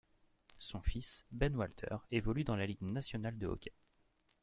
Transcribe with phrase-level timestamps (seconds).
[0.57, 3.71] Son fils, Ben Walter, évolue dans la Ligue nationale de hockey.